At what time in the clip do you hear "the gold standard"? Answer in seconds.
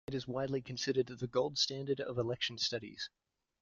1.05-1.99